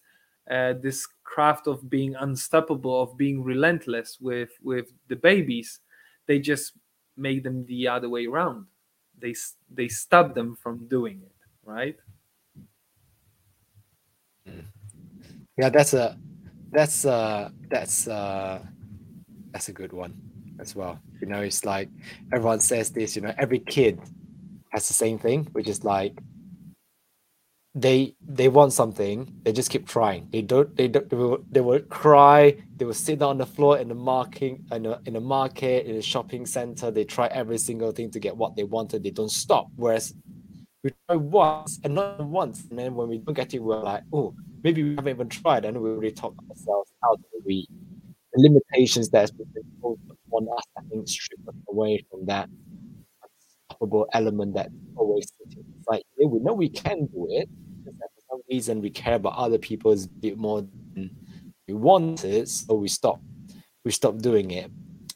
uh, 0.51 0.75
this 0.81 1.07
craft 1.25 1.67
of 1.67 1.91
being 1.91 2.15
unstoppable 2.17 3.03
of 3.03 3.17
being 3.19 3.43
relentless 3.43 4.19
with 4.21 4.51
with 4.63 4.87
the 5.09 5.17
babies 5.17 5.81
they 6.27 6.39
just 6.39 6.73
make 7.17 7.43
them 7.43 7.65
the 7.67 7.89
other 7.89 8.09
way 8.09 8.27
around. 8.27 8.67
They 9.19 9.35
they 9.71 9.89
stop 9.89 10.35
them 10.35 10.57
from 10.57 10.87
doing 10.89 11.23
it 11.25 11.36
right? 11.67 11.97
Yeah 15.59 15.71
that's 15.71 15.95
a 15.95 16.17
that's 16.71 17.05
uh 17.05 17.51
that's 17.71 18.07
uh 18.09 18.63
that's 19.53 19.69
a 19.69 19.73
good 19.73 19.93
one 19.93 20.15
as 20.61 20.75
well. 20.77 21.01
You 21.21 21.27
know 21.27 21.41
it's 21.41 21.65
like 21.65 21.89
everyone 22.33 22.61
says 22.61 22.91
this 22.91 23.17
you 23.17 23.23
know 23.23 23.35
every 23.39 23.59
kid 23.61 23.99
has 24.71 24.87
the 24.89 24.95
same 24.95 25.19
thing 25.19 25.45
which 25.53 25.69
is 25.69 25.85
like 25.85 26.15
they 27.75 28.15
they 28.27 28.49
want 28.49 28.73
something 28.73 29.31
they 29.43 29.53
just 29.53 29.71
keep 29.71 29.87
trying. 29.87 30.29
They 30.31 30.43
don't 30.43 30.75
they 30.77 30.89
don't 30.89 31.09
they 31.11 31.17
will, 31.17 31.39
they 31.51 31.61
will 31.61 31.81
cry 31.81 32.57
they 32.77 32.85
will 32.85 32.95
sit 32.95 33.19
down 33.19 33.31
on 33.31 33.39
the 33.39 33.47
floor 33.47 33.79
in 33.79 33.89
the 33.89 33.95
marking 33.95 34.65
in 34.73 34.87
a, 34.87 34.99
in 35.05 35.17
a 35.17 35.21
market 35.21 35.87
in 35.87 35.97
a 35.97 36.03
shopping 36.03 36.47
center 36.47 36.91
they 36.91 37.05
try 37.05 37.27
every 37.29 37.59
single 37.59 37.93
thing 37.93 38.11
to 38.13 38.19
get 38.19 38.37
what 38.37 38.57
they 38.57 38.65
wanted 38.65 39.03
they 39.03 39.11
don't 39.11 39.31
stop. 39.31 39.69
Whereas 39.77 40.15
we 40.87 40.91
try 41.09 41.17
once 41.17 41.81
and 41.85 41.95
not 41.95 42.21
once 42.21 42.65
and 42.71 42.79
then 42.79 42.95
when 42.95 43.09
we 43.09 43.19
don't 43.19 43.35
get 43.35 43.53
it 43.55 43.59
we're 43.59 43.83
like 43.83 44.03
oh 44.13 44.35
maybe 44.63 44.83
we 44.83 44.95
haven't 44.95 45.15
even 45.15 45.29
tried 45.29 45.65
and 45.65 45.81
we 45.81 45.91
already 45.91 46.13
talk 46.13 46.35
ourselves 46.51 46.91
out 47.05 47.21
of 47.37 47.45
the 47.45 47.67
limitations 48.37 49.09
that's 49.09 49.31
been 49.31 49.51
imposed 49.57 50.01
on 50.31 50.47
us 50.57 50.65
i 50.79 50.83
think 50.89 51.09
strip 51.09 51.41
us 51.49 51.55
away 51.69 52.05
from 52.11 52.25
that 52.27 52.49
unstoppable 53.23 54.07
element 54.13 54.55
that 54.55 54.69
always 54.97 55.27
sitting 55.39 55.65
inside 55.77 56.03
here 56.17 56.29
we 56.29 56.39
know 56.41 56.53
we 56.53 56.69
can 56.69 57.07
do 57.07 57.27
it 57.31 57.49
for 57.89 58.23
some 58.31 58.41
reason 58.51 58.81
we 58.81 58.91
care 58.91 59.15
about 59.15 59.35
other 59.37 59.59
people's 59.59 60.07
bit 60.07 60.37
more 60.37 60.61
than 60.95 61.11
we 61.69 61.75
want 61.75 62.25
it, 62.25 62.49
so 62.49 62.75
we 62.75 62.89
stop. 62.89 63.21
We 63.85 63.91
stop 63.91 64.19
doing 64.19 64.51
it. 64.53 64.71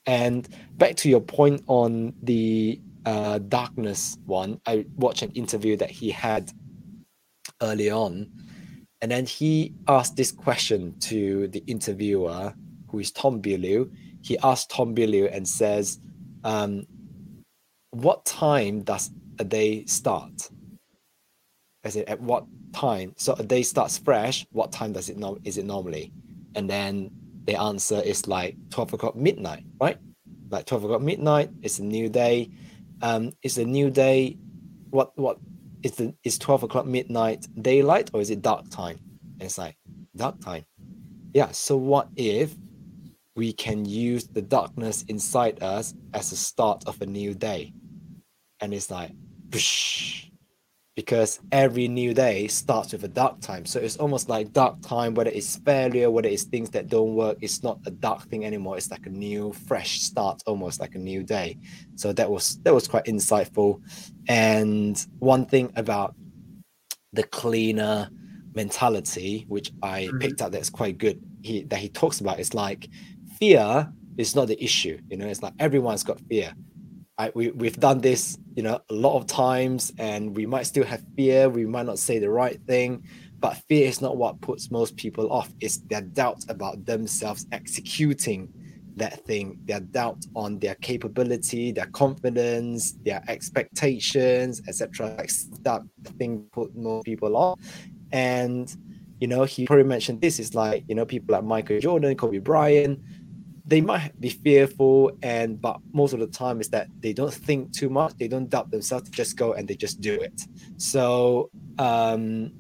And 0.07 0.49
back 0.77 0.97
to 0.97 1.09
your 1.09 1.21
point 1.21 1.63
on 1.67 2.15
the 2.23 2.81
uh, 3.07 3.39
darkness 3.39 4.19
one, 4.27 4.61
I 4.67 4.87
watched 4.97 5.23
an 5.23 5.33
interview 5.33 5.77
that 5.79 5.91
he 5.91 6.11
had 6.11 6.51
early 7.63 7.91
on, 7.91 8.31
and 9.01 9.11
then 9.11 9.27
he 9.27 9.75
asked 9.89 10.17
this 10.17 10.33
question 10.33 10.99
to 11.01 11.49
the 11.49 11.63
interviewer, 11.67 12.55
who 12.89 12.99
is 12.99 13.11
Tom 13.11 13.41
Bilyeu. 13.41 13.91
He 14.23 14.39
asked 14.39 14.71
Tom 14.71 14.95
Bilyeu 14.95 15.35
and 15.35 15.49
says, 15.49 15.99
um, 16.45 16.87
"What 17.91 18.25
time 18.25 18.83
does 18.83 19.11
a 19.39 19.45
day 19.45 19.85
start?" 19.87 20.51
i 21.85 21.89
said 21.89 22.05
at 22.09 22.21
what 22.21 22.45
time. 22.73 23.15
So 23.17 23.35
a 23.35 23.43
day 23.43 23.63
starts 23.63 23.99
fresh. 23.99 24.47
What 24.53 24.73
time 24.73 24.93
does 24.93 25.09
it 25.09 25.17
know? 25.17 25.39
Is 25.45 25.59
it 25.59 25.65
normally? 25.65 26.13
And 26.55 26.69
then 26.69 27.11
the 27.45 27.57
answer 27.61 28.01
is 28.01 28.29
like 28.29 28.57
12 28.71 28.95
o'clock 28.95 29.17
midnight, 29.17 29.65
right? 29.81 29.99
Like 30.51 30.67
12 30.67 30.85
o'clock 30.85 31.03
midnight, 31.03 31.51
it's 31.63 31.79
a 31.79 31.85
new 31.85 32.09
day. 32.09 32.51
Um, 33.03 33.33
it's 33.43 33.59
a 33.59 33.65
new 33.65 33.91
day. 33.91 34.39
What 34.91 35.17
what 35.17 35.39
is 35.83 35.93
the 35.93 36.15
is 36.25 36.39
12 36.39 36.65
o'clock 36.65 36.87
midnight 36.87 37.47
daylight 37.61 38.11
or 38.13 38.21
is 38.21 38.31
it 38.31 38.43
dark 38.43 38.69
time? 38.71 38.99
And 39.39 39.43
it's 39.43 39.59
like 39.59 39.77
dark 40.17 40.41
time. 40.41 40.65
Yeah. 41.33 41.51
So 41.53 41.77
what 41.77 42.09
if 42.17 42.55
we 43.37 43.53
can 43.53 43.85
use 43.85 44.27
the 44.27 44.43
darkness 44.43 45.05
inside 45.09 45.63
us 45.63 45.95
as 46.13 46.33
a 46.33 46.37
start 46.37 46.85
of 46.87 47.01
a 47.01 47.07
new 47.07 47.35
day? 47.35 47.73
And 48.61 48.75
it's 48.75 48.91
like, 48.91 49.13
because 51.01 51.41
every 51.51 51.89
new 51.89 52.13
day 52.13 52.47
starts 52.47 52.93
with 52.93 53.03
a 53.05 53.09
dark 53.09 53.41
time. 53.41 53.65
So 53.65 53.81
it's 53.81 53.97
almost 53.97 54.29
like 54.29 54.53
dark 54.53 54.83
time, 54.83 55.15
whether 55.15 55.31
it's 55.31 55.57
failure, 55.57 56.11
whether 56.11 56.29
it's 56.29 56.43
things 56.43 56.69
that 56.71 56.89
don't 56.89 57.15
work, 57.15 57.39
it's 57.41 57.63
not 57.63 57.79
a 57.87 57.91
dark 57.91 58.29
thing 58.29 58.45
anymore. 58.45 58.77
It's 58.77 58.91
like 58.91 59.07
a 59.07 59.09
new, 59.09 59.55
fresh 59.67 60.03
start, 60.03 60.43
almost 60.45 60.79
like 60.79 60.97
a 60.97 60.99
new 60.99 61.23
day. 61.23 61.57
So 61.95 62.13
that 62.13 62.31
was 62.31 62.59
that 62.65 62.75
was 62.75 62.87
quite 62.87 63.07
insightful. 63.07 63.81
And 64.29 65.03
one 65.21 65.47
thing 65.47 65.73
about 65.77 66.15
the 67.15 67.23
cleaner 67.23 68.11
mentality, 68.55 69.47
which 69.49 69.73
I 69.83 70.03
mm-hmm. 70.03 70.19
picked 70.19 70.43
up 70.43 70.53
that's 70.53 70.69
quite 70.69 70.99
good, 70.99 71.19
he 71.41 71.63
that 71.63 71.79
he 71.79 71.89
talks 71.89 72.21
about 72.21 72.41
is 72.41 72.53
like 72.53 72.91
fear 73.39 73.91
is 74.19 74.37
not 74.37 74.49
the 74.49 74.63
issue. 74.63 75.01
You 75.09 75.17
know, 75.17 75.29
it's 75.29 75.43
like 75.43 75.55
everyone's 75.59 76.05
got 76.05 76.21
fear 76.29 76.53
I, 77.21 77.31
we, 77.35 77.51
we've 77.51 77.79
done 77.79 78.01
this, 78.01 78.39
you 78.55 78.63
know, 78.63 78.81
a 78.91 78.95
lot 78.95 79.17
of 79.17 79.27
times, 79.27 79.93
and 79.99 80.35
we 80.37 80.47
might 80.47 80.65
still 80.65 80.85
have 80.85 81.03
fear. 81.17 81.49
We 81.49 81.67
might 81.67 81.87
not 81.87 81.99
say 81.99 82.19
the 82.19 82.31
right 82.31 82.61
thing, 82.67 83.05
but 83.39 83.57
fear 83.69 83.89
is 83.89 84.01
not 84.01 84.17
what 84.17 84.41
puts 84.41 84.71
most 84.71 84.97
people 84.97 85.33
off. 85.33 85.53
It's 85.61 85.79
their 85.79 86.03
doubt 86.03 86.45
about 86.49 86.85
themselves 86.85 87.47
executing 87.53 88.53
that 88.97 89.25
thing, 89.25 89.59
their 89.65 89.81
doubt 89.81 90.27
on 90.35 90.59
their 90.59 90.75
capability, 90.77 91.73
their 91.73 91.87
confidence, 91.87 92.93
their 93.05 93.23
expectations, 93.29 94.61
etc. 94.69 95.15
Like 95.17 95.31
that 95.63 95.83
thing 96.19 96.47
put 96.53 96.75
more 96.77 97.03
people 97.03 97.37
off. 97.37 97.59
And 98.13 98.75
you 99.21 99.27
know, 99.29 99.45
he 99.45 99.67
probably 99.67 99.85
mentioned 99.85 100.21
this 100.21 100.41
is 100.41 100.55
like, 100.55 100.83
you 100.89 100.95
know, 100.95 101.05
people 101.05 101.35
like 101.35 101.45
Michael 101.45 101.79
Jordan, 101.79 102.17
Kobe 102.17 102.39
Bryant, 102.39 102.99
they 103.71 103.81
might 103.81 104.13
be 104.21 104.29
fearful 104.29 105.13
and 105.23 105.61
but 105.61 105.79
most 105.93 106.13
of 106.13 106.21
the 106.21 106.27
time 106.27 106.61
is 106.61 106.69
that 106.71 106.89
they 106.99 107.13
don't 107.13 107.33
think 107.33 107.73
too 107.73 107.89
much 107.89 108.13
they 108.19 108.29
don't 108.29 108.51
doubt 108.51 108.71
themselves 108.71 109.09
they 109.09 109.15
just 109.15 109.37
go 109.37 109.53
and 109.53 109.67
they 109.69 109.77
just 109.77 110.01
do 110.01 110.15
it. 110.29 110.39
So 110.77 111.51
um 111.79 112.53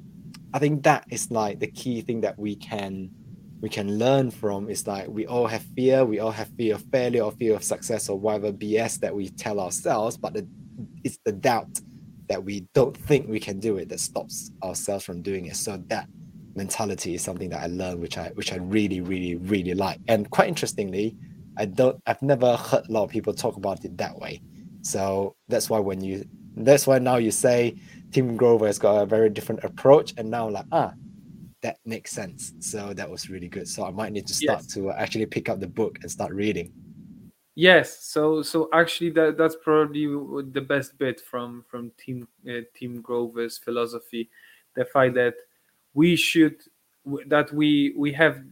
i 0.53 0.59
think 0.59 0.83
that 0.83 1.05
is 1.11 1.31
like 1.31 1.61
the 1.61 1.71
key 1.81 2.01
thing 2.01 2.21
that 2.21 2.37
we 2.39 2.57
can 2.57 3.11
we 3.61 3.69
can 3.69 3.99
learn 3.99 4.31
from 4.31 4.71
is 4.71 4.87
like 4.87 5.07
we 5.09 5.27
all 5.27 5.47
have 5.47 5.65
fear 5.77 6.05
we 6.05 6.19
all 6.19 6.31
have 6.41 6.49
fear 6.57 6.75
of 6.75 6.85
failure 6.91 7.23
or 7.23 7.33
fear 7.33 7.55
of 7.55 7.63
success 7.63 8.09
or 8.09 8.19
whatever 8.19 8.51
bs 8.53 8.99
that 8.99 9.15
we 9.15 9.29
tell 9.29 9.61
ourselves 9.61 10.17
but 10.17 10.33
the, 10.35 10.45
it's 11.05 11.19
the 11.25 11.33
doubt 11.33 11.69
that 12.31 12.45
we 12.45 12.61
don't 12.75 12.97
think 12.97 13.29
we 13.29 13.41
can 13.41 13.59
do 13.59 13.77
it 13.77 13.89
that 13.89 13.99
stops 13.99 14.53
ourselves 14.63 15.05
from 15.05 15.21
doing 15.21 15.47
it. 15.47 15.57
So 15.57 15.83
that 15.89 16.09
mentality 16.55 17.15
is 17.15 17.23
something 17.23 17.49
that 17.51 17.63
I 17.63 17.67
learned, 17.67 18.01
which 18.01 18.19
I 18.19 18.29
which 18.35 18.53
I 18.53 18.57
really, 18.57 19.01
really, 19.01 19.37
really 19.37 19.75
like. 19.75 20.01
And 20.09 20.31
quite 20.31 20.49
interestingly, 20.49 21.17
I 21.57 21.67
don't 21.67 22.01
I've 22.07 22.23
never 22.23 22.57
heard 22.57 22.89
a 22.89 22.93
lot 22.93 23.05
of 23.05 23.11
people 23.11 23.35
talk 23.35 23.57
about 23.57 23.85
it 23.85 23.97
that 23.99 24.19
way. 24.19 24.41
So 24.83 25.37
that's 25.49 25.69
why 25.71 25.79
when 25.79 26.01
you 26.01 26.25
that's 26.57 26.87
why 26.87 26.99
now 26.99 27.17
you 27.17 27.31
say 27.31 27.77
Tim 28.13 28.37
Grover 28.37 28.67
has 28.67 28.79
got 28.79 29.03
a 29.03 29.07
very 29.07 29.31
different 29.31 29.65
approach, 29.65 30.15
and 30.17 30.31
now 30.31 30.49
like 30.49 30.67
ah, 30.73 30.93
that 31.63 31.79
makes 31.85 32.13
sense. 32.13 32.53
So 32.61 32.93
that 32.95 33.09
was 33.09 33.31
really 33.31 33.49
good. 33.49 33.69
So 33.69 33.85
I 33.85 33.91
might 33.91 34.13
need 34.13 34.27
to 34.27 34.35
start 34.35 34.61
yes. 34.63 34.75
to 34.75 34.91
actually 34.91 35.27
pick 35.27 35.49
up 35.49 35.61
the 35.61 35.69
book 35.69 35.99
and 36.03 36.11
start 36.11 36.33
reading. 36.33 36.73
Yes. 37.55 38.05
So 38.05 38.43
so 38.43 38.69
actually 38.73 39.11
that 39.11 39.37
that's 39.37 39.57
probably 39.63 40.07
the 40.53 40.65
best 40.67 40.99
bit 40.99 41.21
from 41.21 41.65
from 41.69 41.93
Tim 41.99 42.27
uh, 42.49 42.63
Tim 42.75 43.03
Grover's 43.03 43.59
philosophy, 43.59 44.31
the 44.77 44.85
fact 44.85 45.15
that 45.15 45.35
we 45.95 46.17
should 46.17 46.57
that 47.27 47.53
we 47.53 47.95
we 47.97 48.13
have 48.13 48.43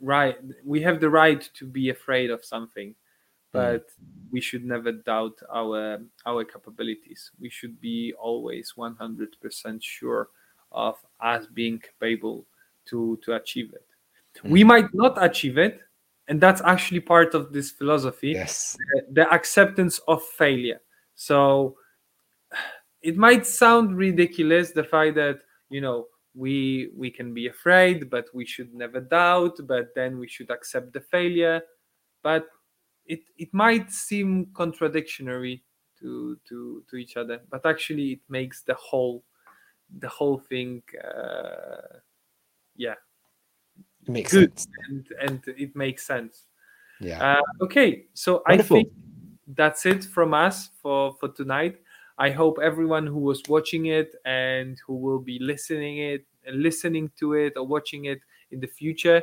right 0.00 0.36
we 0.64 0.80
have 0.80 1.00
the 1.00 1.10
right 1.10 1.48
to 1.54 1.66
be 1.66 1.90
afraid 1.90 2.30
of 2.30 2.44
something 2.44 2.90
mm. 2.90 2.94
but 3.52 3.86
mm. 3.88 4.04
we 4.30 4.40
should 4.40 4.64
never 4.64 4.92
doubt 4.92 5.38
our 5.52 5.98
our 6.26 6.44
capabilities 6.44 7.30
we 7.38 7.50
should 7.50 7.80
be 7.80 8.12
always 8.18 8.74
100% 8.76 9.82
sure 9.82 10.28
of 10.72 10.96
us 11.20 11.46
being 11.52 11.78
capable 11.78 12.46
to 12.86 13.18
to 13.22 13.34
achieve 13.34 13.72
it 13.74 13.86
mm. 14.44 14.50
we 14.50 14.64
might 14.64 14.92
not 14.94 15.22
achieve 15.22 15.58
it 15.58 15.80
and 16.28 16.40
that's 16.40 16.62
actually 16.64 17.00
part 17.00 17.34
of 17.34 17.52
this 17.52 17.70
philosophy 17.70 18.28
yes 18.28 18.76
the, 18.94 19.22
the 19.22 19.34
acceptance 19.34 20.00
of 20.08 20.22
failure 20.22 20.80
so 21.14 21.76
it 23.02 23.16
might 23.16 23.46
sound 23.46 23.96
ridiculous 23.96 24.72
the 24.72 24.84
fact 24.84 25.14
that 25.14 25.40
you 25.68 25.80
know 25.80 26.06
we 26.40 26.88
we 26.96 27.10
can 27.10 27.34
be 27.34 27.46
afraid 27.48 28.08
but 28.08 28.26
we 28.32 28.46
should 28.46 28.72
never 28.74 29.00
doubt 29.00 29.56
but 29.72 29.86
then 29.94 30.18
we 30.18 30.26
should 30.26 30.50
accept 30.50 30.92
the 30.92 31.00
failure. 31.00 31.60
But 32.22 32.46
it 33.04 33.20
it 33.36 33.52
might 33.52 33.90
seem 33.92 34.46
contradictory 34.54 35.62
to 36.00 36.38
to 36.48 36.82
to 36.88 36.96
each 36.96 37.16
other 37.16 37.40
but 37.50 37.66
actually 37.66 38.12
it 38.12 38.24
makes 38.28 38.62
the 38.62 38.74
whole 38.74 39.22
the 39.98 40.08
whole 40.08 40.38
thing 40.38 40.82
uh 41.04 41.98
yeah. 42.76 42.94
It 44.06 44.08
makes 44.08 44.32
good 44.32 44.58
sense. 44.58 44.72
and 44.88 45.06
and 45.20 45.40
it 45.58 45.76
makes 45.76 46.06
sense. 46.06 46.46
Yeah. 47.00 47.18
Uh, 47.38 47.64
okay 47.64 48.06
so 48.14 48.42
Wonderful. 48.48 48.78
i 48.78 48.82
think 48.82 48.92
that's 49.56 49.84
it 49.84 50.04
from 50.04 50.32
us 50.32 50.70
for 50.80 51.16
for 51.20 51.28
tonight. 51.28 51.76
I 52.18 52.30
hope 52.30 52.58
everyone 52.62 53.06
who 53.06 53.18
was 53.18 53.42
watching 53.48 53.86
it 53.86 54.14
and 54.26 54.78
who 54.86 54.96
will 54.96 55.20
be 55.20 55.38
listening 55.40 55.98
it, 55.98 56.26
listening 56.52 57.10
to 57.18 57.34
it 57.34 57.54
or 57.56 57.66
watching 57.66 58.06
it 58.06 58.20
in 58.50 58.60
the 58.60 58.66
future 58.66 59.22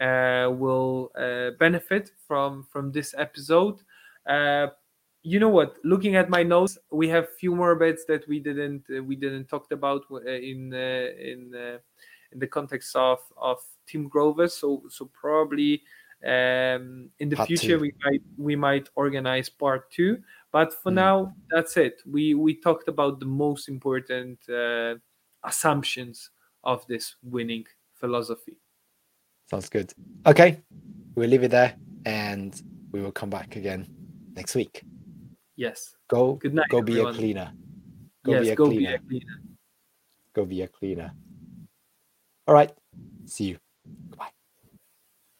uh, 0.00 0.48
will 0.50 1.10
uh, 1.16 1.50
benefit 1.58 2.10
from 2.26 2.64
from 2.70 2.92
this 2.92 3.14
episode. 3.18 3.80
Uh, 4.26 4.68
you 5.22 5.40
know 5.40 5.48
what? 5.48 5.76
Looking 5.84 6.16
at 6.16 6.30
my 6.30 6.42
notes, 6.42 6.78
we 6.90 7.08
have 7.08 7.28
few 7.36 7.54
more 7.54 7.74
bits 7.74 8.04
that 8.06 8.26
we 8.28 8.38
didn't 8.40 8.84
uh, 8.96 9.02
we 9.02 9.16
didn't 9.16 9.46
talked 9.48 9.72
about 9.72 10.04
uh, 10.12 10.18
in 10.24 10.72
uh, 10.72 11.10
in 11.18 11.52
in 12.32 12.38
the 12.38 12.46
context 12.46 12.94
of 12.96 13.18
of 13.36 13.58
Tim 13.86 14.08
Grover. 14.08 14.48
So 14.48 14.84
so 14.88 15.06
probably 15.06 15.82
um, 16.24 17.10
in 17.18 17.28
the 17.28 17.36
Part 17.36 17.48
future 17.48 17.76
two. 17.76 17.80
we 17.80 17.92
might 18.04 18.22
we 18.36 18.56
might 18.56 18.88
organize 18.94 19.48
part 19.48 19.90
two. 19.90 20.22
But 20.52 20.72
for 20.82 20.90
Mm. 20.90 20.94
now, 20.94 21.34
that's 21.50 21.76
it. 21.76 22.02
We 22.06 22.34
we 22.34 22.54
talked 22.54 22.88
about 22.88 23.20
the 23.20 23.26
most 23.26 23.68
important 23.68 24.38
uh, 24.48 24.94
assumptions 25.44 26.30
of 26.68 26.86
this 26.86 27.16
winning 27.22 27.64
philosophy. 27.94 28.58
Sounds 29.50 29.70
good. 29.70 29.90
Okay, 30.26 30.60
we'll 31.14 31.30
leave 31.30 31.42
it 31.42 31.50
there, 31.50 31.74
and 32.04 32.62
we 32.92 33.00
will 33.00 33.10
come 33.10 33.30
back 33.30 33.56
again 33.56 33.88
next 34.36 34.54
week. 34.54 34.82
Yes. 35.56 35.96
Go, 36.08 36.34
Good 36.34 36.54
night, 36.54 36.66
go 36.68 36.82
be 36.82 36.92
everyone. 36.92 37.14
a 37.14 37.16
cleaner. 37.16 37.52
Go 38.24 38.32
yes. 38.32 38.42
be 38.42 38.50
a 38.50 38.54
go 38.54 38.66
cleaner. 38.66 38.80
be 38.80 38.94
a 38.94 38.98
cleaner. 38.98 39.36
Go 40.34 40.44
be 40.44 40.62
a 40.62 40.68
cleaner. 40.68 41.12
All 42.46 42.54
right. 42.54 42.70
See 43.24 43.44
you. 43.44 43.58